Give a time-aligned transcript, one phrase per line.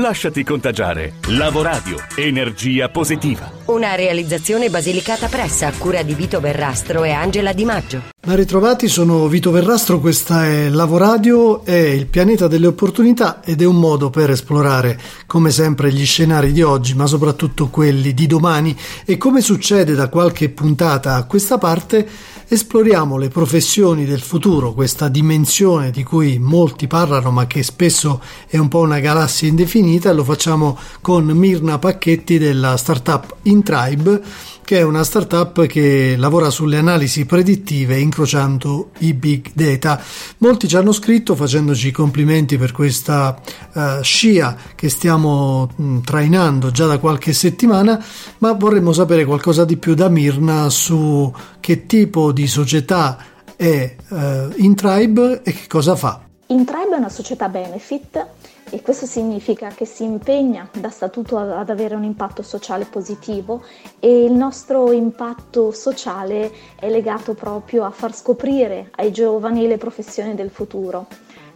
[0.00, 1.16] Lasciati contagiare.
[1.26, 3.52] Lavoradio, energia positiva.
[3.66, 8.02] Una realizzazione basilicata pressa a cura di Vito Verrastro e Angela Di Maggio.
[8.18, 13.66] Ben ritrovati, sono Vito Verrastro, questa è Lavoradio, è il pianeta delle opportunità ed è
[13.66, 18.74] un modo per esplorare, come sempre, gli scenari di oggi, ma soprattutto quelli di domani
[19.04, 22.08] e come succede da qualche puntata a questa parte,
[22.52, 28.58] esploriamo le professioni del futuro, questa dimensione di cui molti parlano ma che spesso è
[28.58, 30.12] un po' una galassia indefinita.
[30.12, 34.20] Lo facciamo con Mirna Pacchetti della startup Intribe
[34.70, 40.00] che è una startup che lavora sulle analisi predittive incrociando i big data.
[40.38, 43.36] Molti ci hanno scritto facendoci complimenti per questa
[43.72, 48.00] uh, scia che stiamo mh, mm, trainando già da qualche settimana,
[48.38, 53.18] ma vorremmo sapere qualcosa di più da Mirna su che tipo di società
[53.56, 56.20] è uh, Intribe e che cosa fa.
[56.46, 58.24] Intribe è una società benefit
[58.68, 63.62] e questo significa che si impegna da statuto ad avere un impatto sociale positivo
[63.98, 70.34] e il nostro impatto sociale è legato proprio a far scoprire ai giovani le professioni
[70.34, 71.06] del futuro.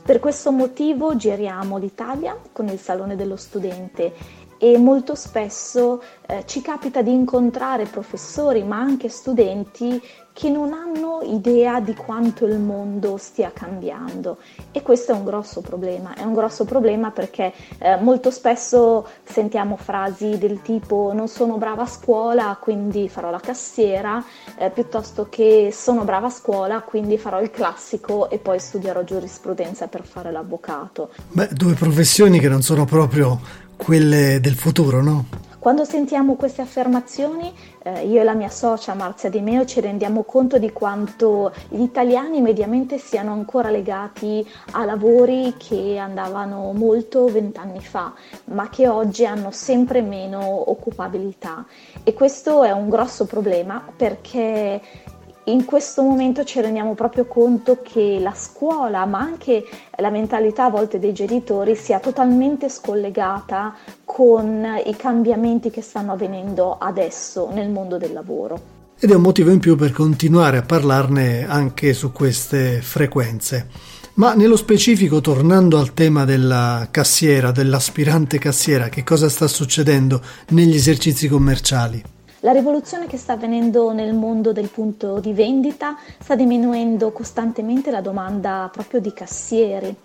[0.04, 4.12] Per questo motivo giriamo l'Italia con il Salone dello Studente
[4.58, 10.00] e molto spesso eh, ci capita di incontrare professori ma anche studenti
[10.34, 14.38] che non hanno idea di quanto il mondo stia cambiando
[14.72, 19.76] e questo è un grosso problema, è un grosso problema perché eh, molto spesso sentiamo
[19.76, 24.22] frasi del tipo non sono brava a scuola quindi farò la cassiera
[24.58, 29.86] eh, piuttosto che sono brava a scuola quindi farò il classico e poi studierò giurisprudenza
[29.86, 31.10] per fare l'avvocato.
[31.30, 33.40] Beh, due professioni che non sono proprio
[33.76, 35.26] quelle del futuro, no?
[35.64, 37.50] Quando sentiamo queste affermazioni,
[37.84, 41.80] eh, io e la mia socia Marzia Di Meo ci rendiamo conto di quanto gli
[41.80, 48.12] italiani mediamente siano ancora legati a lavori che andavano molto vent'anni fa,
[48.48, 51.64] ma che oggi hanno sempre meno occupabilità.
[52.02, 54.82] E questo è un grosso problema perché
[55.46, 59.64] in questo momento ci rendiamo proprio conto che la scuola, ma anche
[59.98, 63.74] la mentalità a volte dei genitori sia totalmente scollegata
[64.04, 68.72] con i cambiamenti che stanno avvenendo adesso nel mondo del lavoro.
[68.98, 73.68] Ed è un motivo in più per continuare a parlarne anche su queste frequenze.
[74.14, 80.76] Ma nello specifico, tornando al tema della cassiera, dell'aspirante cassiera, che cosa sta succedendo negli
[80.76, 82.13] esercizi commerciali?
[82.44, 88.02] La rivoluzione che sta avvenendo nel mondo del punto di vendita sta diminuendo costantemente la
[88.02, 89.96] domanda proprio di cassieri.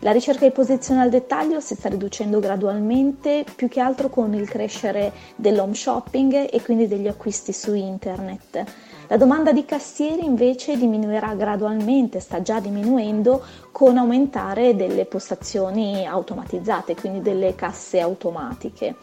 [0.00, 4.48] La ricerca di posizione al dettaglio si sta riducendo gradualmente, più che altro con il
[4.48, 8.64] crescere dell'home shopping e quindi degli acquisti su internet.
[9.06, 13.40] La domanda di cassieri invece diminuirà gradualmente, sta già diminuendo
[13.70, 18.96] con aumentare delle postazioni automatizzate, quindi delle casse automatiche.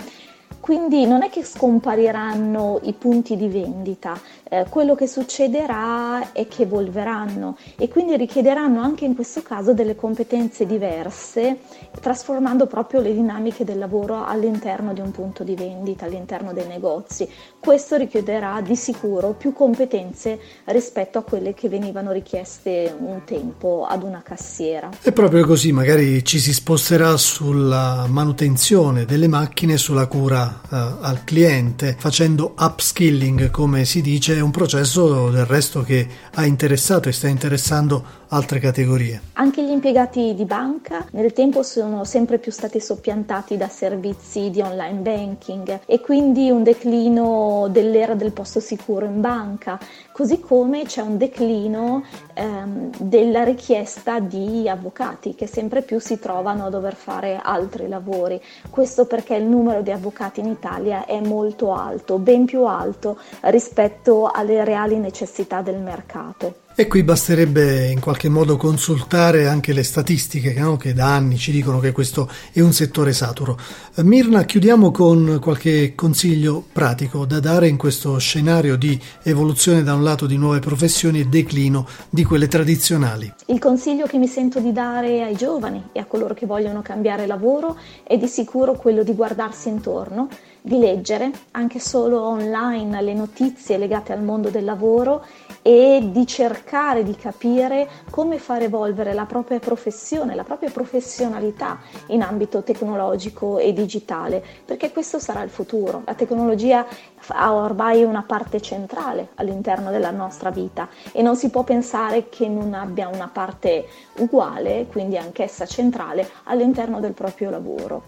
[0.71, 6.61] Quindi non è che scompariranno i punti di vendita, eh, quello che succederà è che
[6.61, 11.57] evolveranno e quindi richiederanno anche in questo caso delle competenze diverse,
[11.99, 17.29] trasformando proprio le dinamiche del lavoro all'interno di un punto di vendita, all'interno dei negozi.
[17.61, 24.01] Questo richiederà di sicuro più competenze rispetto a quelle che venivano richieste un tempo ad
[24.01, 24.89] una cassiera.
[24.99, 31.23] È proprio così, magari ci si sposterà sulla manutenzione delle macchine, sulla cura uh, al
[31.23, 37.11] cliente facendo upskilling come si dice, è un processo del resto che ha interessato e
[37.11, 39.21] sta interessando altre categorie.
[39.33, 44.61] Anche gli impiegati di banca nel tempo sono sempre più stati soppiantati da servizi di
[44.61, 49.79] online banking e quindi un declino dell'era del posto sicuro in banca,
[50.21, 52.03] così come c'è un declino
[52.35, 58.39] ehm, della richiesta di avvocati che sempre più si trovano a dover fare altri lavori.
[58.69, 64.29] Questo perché il numero di avvocati in Italia è molto alto, ben più alto rispetto
[64.29, 66.61] alle reali necessità del mercato.
[66.73, 70.77] E qui basterebbe in qualche modo consultare anche le statistiche no?
[70.77, 73.59] che da anni ci dicono che questo è un settore saturo.
[73.97, 80.01] Mirna, chiudiamo con qualche consiglio pratico da dare in questo scenario di evoluzione da un
[80.01, 83.33] lato di nuove professioni e declino di quelle tradizionali.
[83.47, 87.25] Il consiglio che mi sento di dare ai giovani e a coloro che vogliono cambiare
[87.25, 90.27] lavoro è di sicuro quello di guardarsi intorno
[90.61, 95.25] di leggere anche solo online le notizie legate al mondo del lavoro
[95.63, 102.21] e di cercare di capire come far evolvere la propria professione, la propria professionalità in
[102.21, 106.03] ambito tecnologico e digitale, perché questo sarà il futuro.
[106.05, 106.85] La tecnologia
[107.27, 112.47] ha ormai una parte centrale all'interno della nostra vita e non si può pensare che
[112.47, 113.85] non abbia una parte
[114.17, 118.03] uguale, quindi anch'essa centrale, all'interno del proprio lavoro.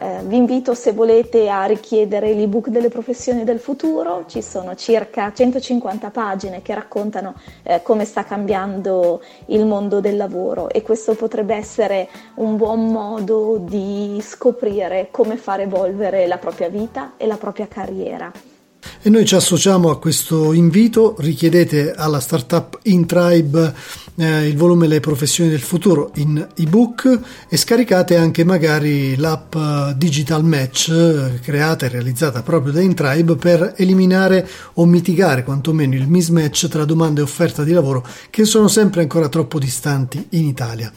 [0.00, 5.32] Eh, vi invito se volete a richiedere l'ebook delle professioni del futuro, ci sono circa
[5.32, 7.34] 150 pagine che raccontano
[7.64, 13.56] eh, come sta cambiando il mondo del lavoro e questo potrebbe essere un buon modo
[13.58, 18.30] di scoprire come far evolvere la propria vita e la propria carriera.
[19.00, 23.72] E noi ci associamo a questo invito, richiedete alla startup InTribe
[24.16, 29.94] eh, il volume Le professioni del futuro in ebook e scaricate anche magari l'app eh,
[29.96, 36.08] Digital Match eh, creata e realizzata proprio da InTribe per eliminare o mitigare quantomeno il
[36.08, 40.92] mismatch tra domanda e offerta di lavoro che sono sempre ancora troppo distanti in Italia.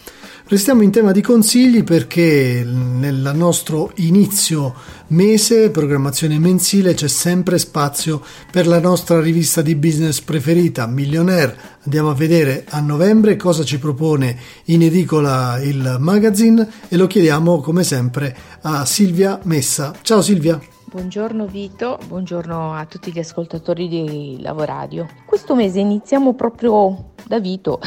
[0.52, 4.76] Restiamo in tema di consigli perché nel nostro inizio
[5.08, 8.22] mese, programmazione mensile, c'è sempre spazio
[8.52, 11.56] per la nostra rivista di business preferita, Millionaire.
[11.84, 17.62] Andiamo a vedere a novembre cosa ci propone in edicola il magazine e lo chiediamo
[17.62, 19.94] come sempre a Silvia Messa.
[20.02, 20.81] Ciao Silvia!
[20.92, 25.08] Buongiorno Vito, buongiorno a tutti gli ascoltatori di Lavoradio.
[25.26, 27.80] Questo mese iniziamo proprio da Vito,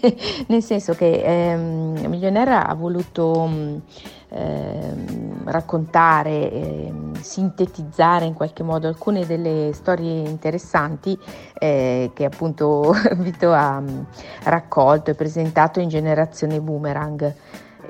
[0.48, 3.82] nel senso che ehm, Milionera ha voluto
[4.30, 11.14] ehm, raccontare, ehm, sintetizzare in qualche modo alcune delle storie interessanti
[11.58, 13.82] eh, che appunto Vito ha
[14.44, 17.34] raccolto e presentato in Generazione Boomerang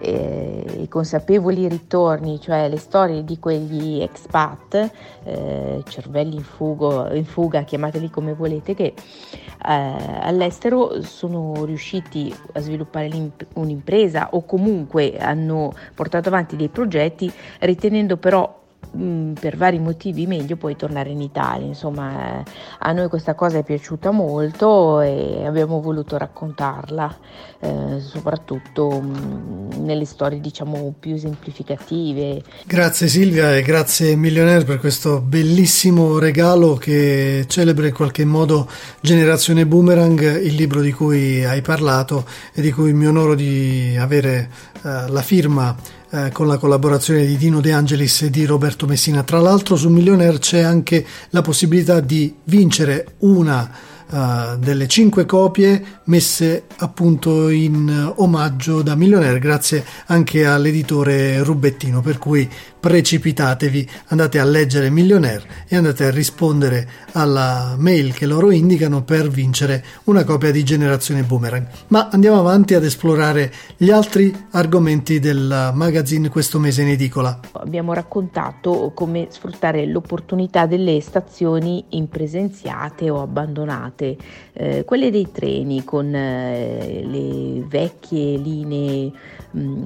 [0.01, 4.91] eh, i consapevoli ritorni, cioè le storie di quegli expat,
[5.25, 12.61] eh, cervelli in, fugo, in, fuga, chiamateli come volete, che eh, all'estero sono riusciti a
[12.61, 13.11] sviluppare
[13.55, 18.65] un'impresa o comunque hanno portato avanti dei progetti ritenendo però
[18.97, 21.67] Mm, per vari motivi meglio poi tornare in Italia.
[21.67, 22.43] Insomma,
[22.79, 27.17] a noi questa cosa è piaciuta molto e abbiamo voluto raccontarla,
[27.61, 32.43] eh, soprattutto mh, mm, nelle storie diciamo più esemplificative.
[32.65, 38.69] Grazie Silvia e grazie Millionaire per questo bellissimo regalo che celebra in qualche modo
[39.01, 42.25] Generazione Boomerang, il libro di cui hai parlato
[42.55, 44.49] e di cui mi onoro di avere
[44.83, 45.77] eh, la firma
[46.11, 49.23] eh, con la collaborazione di Dino De Angelis e di Roberto Messina.
[49.23, 53.71] Tra l'altro su Millionaire c'è anche la possibilità di vincere una
[54.11, 62.19] uh, delle cinque copie messe appunto in omaggio da Millionaire grazie anche all'editore Rubettino per
[62.19, 62.49] cui
[62.87, 69.29] precipitatevi, andate a leggere Millionaire e andate a rispondere alla mail che loro indicano per
[69.29, 71.67] vincere una copia di Generazione Boomerang.
[71.89, 77.41] Ma andiamo avanti ad esplorare gli altri argomenti del magazine questo mese in edicola.
[77.55, 86.15] Abbiamo raccontato come sfruttare l'opportunità delle stazioni impresenziate o abbandonate, eh, quelle dei treni con
[86.15, 89.13] eh, le vecchie linee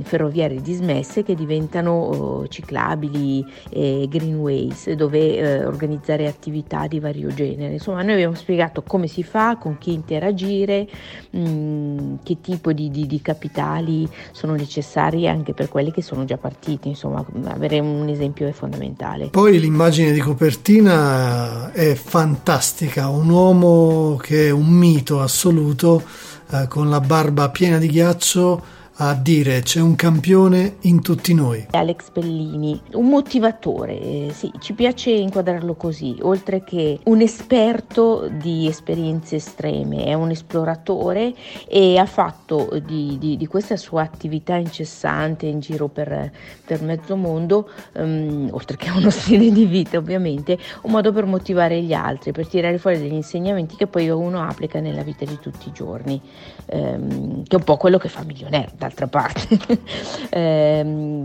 [0.02, 7.74] ferroviarie dismesse che diventano oh, ciclabili e greenways dove eh, organizzare attività di vario genere.
[7.74, 10.88] Insomma, noi abbiamo spiegato come si fa, con chi interagire,
[11.30, 16.88] che tipo di, di, di capitali sono necessari anche per quelli che sono già partiti.
[16.88, 19.28] Insomma, avere un esempio è fondamentale.
[19.28, 26.02] Poi l'immagine di copertina è fantastica, un uomo che è un mito assoluto
[26.50, 31.68] eh, con la barba piena di ghiaccio a dire c'è un campione in tutti noi.
[31.70, 38.66] Alex Bellini, un motivatore, eh, sì, ci piace inquadrarlo così, oltre che un esperto di
[38.66, 41.32] esperienze estreme, è un esploratore
[41.66, 46.30] e ha fatto di, di, di questa sua attività incessante in giro per,
[46.66, 51.80] per mezzo mondo, um, oltre che uno stile di vita ovviamente, un modo per motivare
[51.80, 55.68] gli altri, per tirare fuori degli insegnamenti che poi uno applica nella vita di tutti
[55.68, 56.20] i giorni,
[56.66, 59.58] um, che è un po' quello che fa Milionaire d'altra parte.
[60.30, 61.22] eh,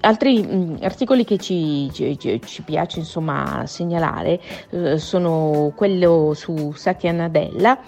[0.00, 7.12] altri mm, articoli che ci, ci, ci, piace insomma segnalare eh, sono quello su Satya
[7.12, 7.78] Nadella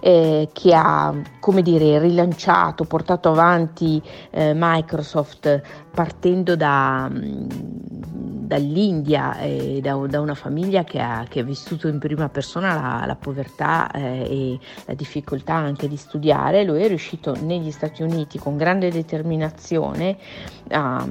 [0.00, 9.80] eh, che ha come dire, rilanciato, portato avanti eh, Microsoft partendo da, mm, dall'India e
[9.80, 13.90] da, da, una famiglia che ha, che ha, vissuto in prima persona la, la povertà
[13.90, 18.90] eh, e la difficoltà anche di studiare, lui è riuscito negli Stati Uniti con grande
[18.90, 20.16] determinazione
[20.70, 21.06] a,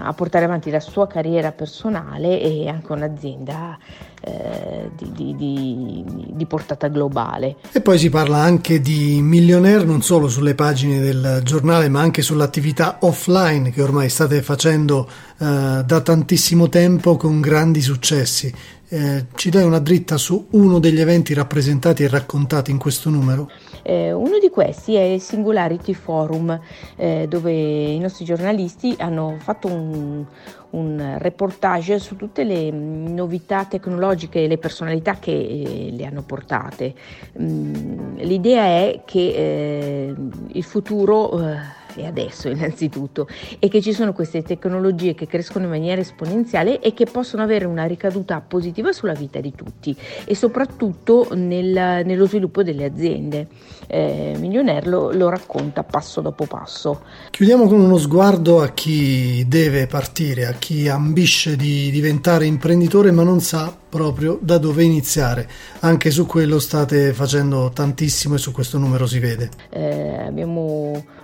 [0.00, 3.78] a portare avanti la sua carriera personale e anche un'azienda
[4.20, 7.56] eh, di, di, di, di, portata globale.
[7.72, 12.22] E poi si parla anche di millionaire non solo sulle pagine del giornale ma anche
[12.22, 15.08] sull'attività offline che ormai state facendo
[15.38, 18.52] eh, da tantissimo tempo con grandi successi.
[18.90, 23.50] Eh, ci dai una dritta su uno degli eventi rappresentati e raccontati in questo numero?
[23.82, 26.58] Eh, uno di questi è il Singularity Forum,
[26.96, 30.24] eh, dove i nostri giornalisti hanno fatto un,
[30.70, 36.94] un, reportage su tutte le novità tecnologiche e le personalità che eh, le hanno portate.
[37.40, 40.14] Mm, l'idea è che eh,
[40.48, 43.28] il futuro eh, e adesso innanzitutto,
[43.58, 47.64] e che ci sono queste tecnologie che crescono in maniera esponenziale e che possono avere
[47.64, 53.46] una ricaduta positiva sulla vita di tutti e soprattutto nel, nello sviluppo delle aziende.
[53.86, 57.02] Eh, Millionaire lo, lo racconta passo dopo passo.
[57.30, 63.22] Chiudiamo con uno sguardo a chi deve partire, a chi ambisce di diventare imprenditore ma
[63.22, 65.48] non sa proprio da dove iniziare.
[65.80, 69.48] Anche su quello state facendo tantissimo e su questo numero si vede.
[69.70, 71.16] Eh, abbiamo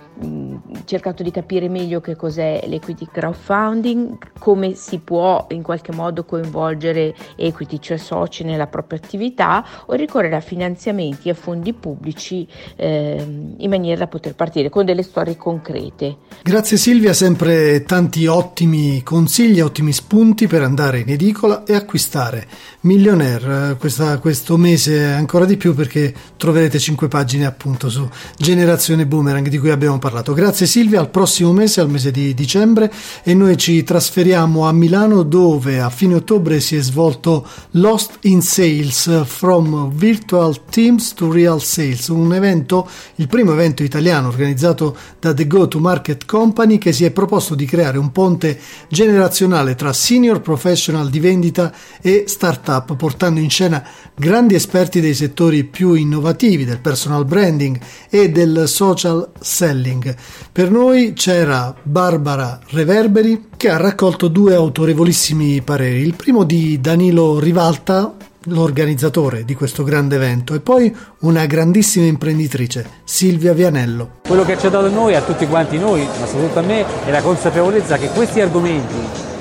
[0.85, 7.13] cercato di capire meglio che cos'è l'equity crowdfunding, come si può in qualche modo coinvolgere
[7.35, 13.55] equity, cioè soci nella propria attività o ricorrere a finanziamenti e a fondi pubblici eh,
[13.57, 16.17] in maniera da poter partire con delle storie concrete.
[16.43, 22.47] Grazie Silvia, sempre tanti ottimi consigli, ottimi spunti per andare in edicola e acquistare
[22.81, 28.07] Millionaire eh, questa, questo mese ancora di più perché troverete 5 pagine appunto su
[28.37, 30.04] Generazione Boomerang di cui abbiamo parlato.
[30.07, 32.93] Grazie Silvia, al prossimo mese, al mese di dicembre
[33.23, 38.43] e noi ci trasferiamo a Milano dove a fine ottobre si è svolto Lost in
[38.43, 45.33] Sales From Virtual Teams to Real Sales, un evento, il primo evento italiano organizzato da
[45.33, 49.91] The Go to Market Company che si è proposto di creare un ponte generazionale tra
[49.91, 53.83] senior professional di vendita e startup portando in scena
[54.13, 60.15] grandi esperti dei settori più innovativi del personal branding e del social selling marketing.
[60.51, 66.01] Per noi c'era Barbara Reverberi che ha raccolto due autorevolissimi pareri.
[66.01, 68.13] Il primo di Danilo Rivalta,
[68.47, 74.19] l'organizzatore di questo grande evento, e poi una grandissima imprenditrice, Silvia Vianello.
[74.27, 77.11] Quello che ci ha dato noi, a tutti quanti noi, ma soprattutto a me, è
[77.11, 78.95] la consapevolezza che questi argomenti,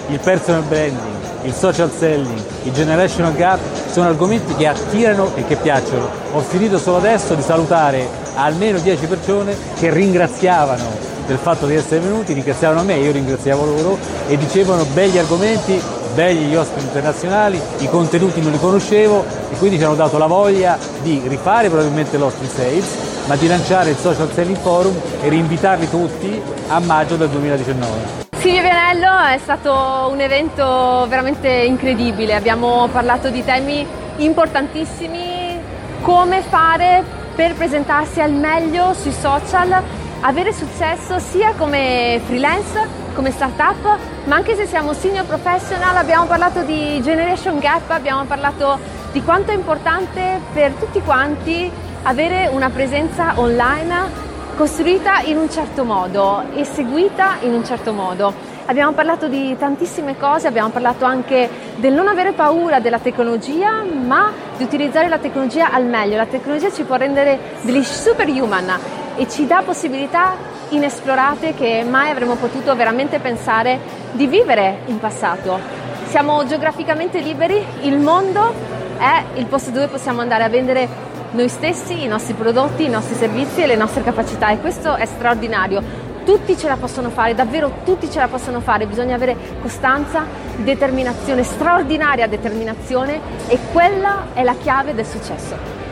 [0.09, 1.14] il personal branding,
[1.45, 3.61] il social selling, il generational gap,
[3.91, 6.09] sono argomenti che attirano e che piacciono.
[6.33, 12.01] Ho finito solo adesso di salutare almeno 10 persone che ringraziavano del fatto di essere
[12.01, 15.81] venuti, ringraziavano me, io ringraziavo loro e dicevano begli argomenti,
[16.15, 20.27] begli gli ospiti internazionali, i contenuti non li conoscevo e quindi ci hanno dato la
[20.27, 22.87] voglia di rifare probabilmente l'Austin Sales,
[23.27, 28.23] ma di lanciare il Social Selling Forum e rinvitarli tutti a maggio del 2019.
[28.37, 35.59] Silvio Vianello è stato un evento veramente incredibile, abbiamo parlato di temi importantissimi,
[36.03, 37.03] come fare
[37.35, 39.83] per presentarsi al meglio sui social,
[40.21, 46.61] avere successo sia come freelance, come startup, ma anche se siamo senior professional, abbiamo parlato
[46.63, 48.79] di generation gap, abbiamo parlato
[49.13, 51.71] di quanto è importante per tutti quanti
[52.05, 54.23] avere una presenza online
[54.57, 58.33] costruita in un certo modo e seguita in un certo modo.
[58.67, 64.33] Abbiamo parlato di tantissime cose, abbiamo parlato anche del non avere paura della tecnologia, ma
[64.57, 66.17] di utilizzare la tecnologia al meglio.
[66.17, 68.79] La tecnologia ci può rendere degli superhuman
[69.17, 70.37] e ci dà possibilità
[70.71, 73.79] inesplorate che mai avremmo potuto veramente pensare
[74.13, 75.59] di vivere in passato.
[76.07, 78.53] Siamo geograficamente liberi, il mondo
[78.99, 83.15] è il posto dove possiamo andare a vendere noi stessi, i nostri prodotti, i nostri
[83.17, 87.81] servizi e le nostre capacità e questo è straordinario tutti ce la possono fare, davvero
[87.85, 90.25] tutti ce la possono fare, bisogna avere costanza,
[90.57, 95.84] determinazione, straordinaria determinazione e quella è la chiave del successo.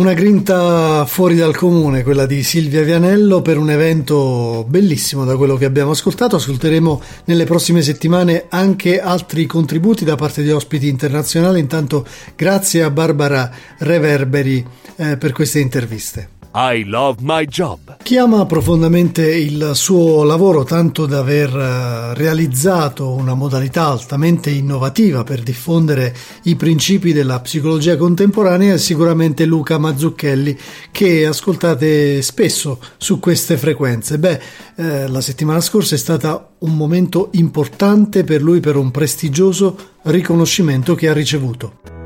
[0.00, 5.56] Una grinta fuori dal comune, quella di Silvia Vianello, per un evento bellissimo da quello
[5.56, 6.36] che abbiamo ascoltato.
[6.36, 11.60] Ascolteremo nelle prossime settimane anche altri contributi da parte di ospiti internazionali.
[11.60, 14.66] Intanto grazie a Barbara Reverberi
[14.96, 16.39] eh, per queste interviste.
[16.52, 17.98] I love my job.
[18.02, 25.22] Chi ama profondamente il suo lavoro tanto da aver eh, realizzato una modalità altamente innovativa
[25.22, 26.12] per diffondere
[26.44, 30.58] i principi della psicologia contemporanea è sicuramente Luca Mazzucchelli
[30.90, 34.18] che ascoltate spesso su queste frequenze.
[34.18, 34.40] Beh,
[34.74, 40.96] eh, la settimana scorsa è stata un momento importante per lui per un prestigioso riconoscimento
[40.96, 41.99] che ha ricevuto.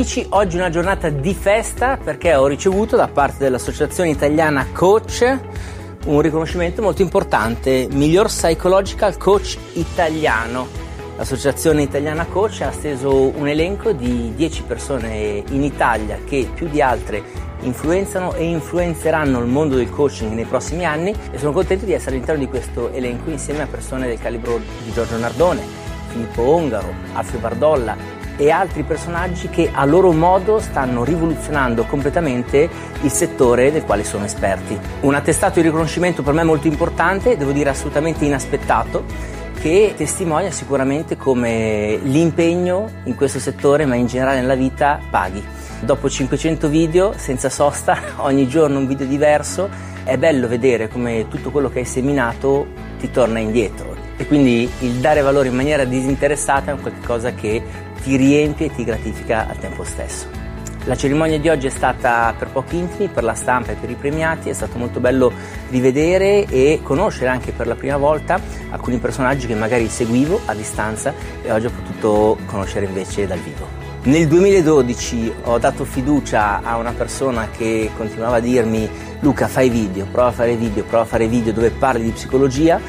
[0.00, 5.38] Amici, oggi è una giornata di festa perché ho ricevuto da parte dell'Associazione Italiana Coach
[6.06, 10.66] un riconoscimento molto importante, miglior psychological coach italiano.
[11.18, 16.80] L'Associazione Italiana Coach ha steso un elenco di 10 persone in Italia che più di
[16.80, 17.22] altre
[17.60, 22.12] influenzano e influenzeranno il mondo del coaching nei prossimi anni e sono contento di essere
[22.12, 25.60] all'interno di questo elenco insieme a persone del calibro di Giorgio Nardone,
[26.08, 32.70] Filippo Ongaro, Alfio Bardolla, e altri personaggi che a loro modo stanno rivoluzionando completamente
[33.02, 34.78] il settore del quale sono esperti.
[35.00, 39.04] Un attestato di riconoscimento per me molto importante, devo dire assolutamente inaspettato,
[39.60, 45.44] che testimonia sicuramente come l'impegno in questo settore, ma in generale nella vita, paghi.
[45.80, 49.68] Dopo 500 video, senza sosta, ogni giorno un video diverso,
[50.02, 52.68] è bello vedere come tutto quello che hai seminato
[52.98, 53.94] ti torna indietro.
[54.16, 57.62] E quindi il dare valore in maniera disinteressata è qualcosa che
[58.02, 60.40] ti riempie e ti gratifica al tempo stesso.
[60.84, 63.94] La cerimonia di oggi è stata per pochi intimi, per la stampa e per i
[63.94, 65.30] premiati, è stato molto bello
[65.68, 68.40] rivedere e conoscere anche per la prima volta
[68.70, 73.88] alcuni personaggi che magari seguivo a distanza e oggi ho potuto conoscere invece dal vivo.
[74.04, 78.88] Nel 2012 ho dato fiducia a una persona che continuava a dirmi
[79.20, 82.80] Luca fai video, prova a fare video, prova a fare video dove parli di psicologia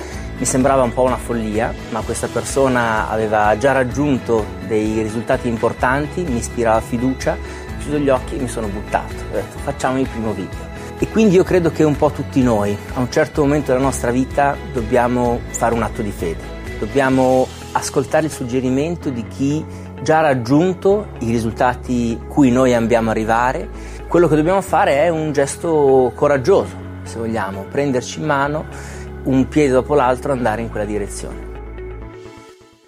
[0.41, 6.24] mi sembrava un po' una follia, ma questa persona aveva già raggiunto dei risultati importanti,
[6.24, 7.38] mi ispirava fiducia,
[7.77, 9.13] chiuso gli occhi e mi sono buttato.
[9.13, 10.57] Ho detto facciamo il primo video.
[10.98, 14.10] E quindi io credo che un po' tutti noi, a un certo momento della nostra
[14.10, 16.41] vita, dobbiamo fare un atto di fede.
[16.79, 19.63] Dobbiamo ascoltare il suggerimento di chi
[20.01, 23.69] già raggiunto i risultati cui noi abbiamo arrivare.
[24.07, 29.71] Quello che dobbiamo fare è un gesto coraggioso, se vogliamo, prenderci in mano un piede
[29.71, 31.51] dopo l'altro andare in quella direzione.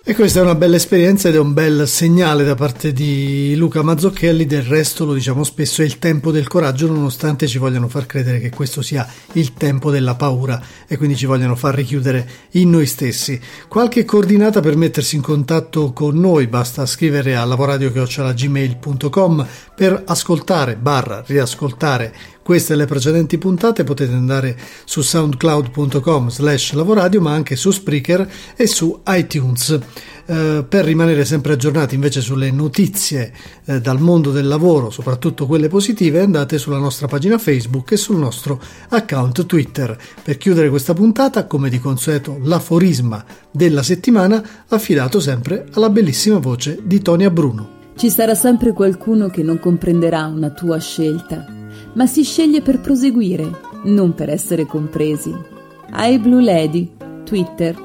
[0.05, 3.83] E questa è una bella esperienza ed è un bel segnale da parte di Luca
[3.83, 8.05] Mazzocchelli, del resto lo diciamo spesso è il tempo del coraggio nonostante ci vogliano far
[8.05, 12.71] credere che questo sia il tempo della paura e quindi ci vogliono far richiudere in
[12.71, 13.39] noi stessi.
[13.69, 21.23] Qualche coordinata per mettersi in contatto con noi basta scrivere a lavoradio.gmail.com per ascoltare barra
[21.25, 27.71] riascoltare queste e le precedenti puntate potete andare su soundcloud.com slash lavoradio ma anche su
[27.71, 29.79] Spreaker e su iTunes.
[30.25, 33.33] Eh, per rimanere sempre aggiornati invece sulle notizie
[33.65, 38.17] eh, dal mondo del lavoro, soprattutto quelle positive, andate sulla nostra pagina Facebook e sul
[38.17, 39.97] nostro account Twitter.
[40.21, 46.79] Per chiudere questa puntata, come di consueto, l'aforisma della settimana affidato sempre alla bellissima voce
[46.83, 47.81] di Tonia Bruno.
[47.95, 51.61] Ci sarà sempre qualcuno che non comprenderà una tua scelta
[51.93, 53.49] ma si sceglie per proseguire,
[53.83, 55.33] non per essere compresi.
[55.91, 56.91] I Blue Lady,
[57.23, 57.75] Twitter.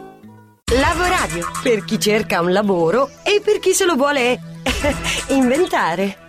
[0.73, 4.39] Lavoradio, per chi cerca un lavoro e per chi se lo vuole
[5.31, 6.27] inventare.